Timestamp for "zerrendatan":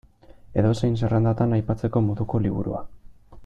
1.01-1.53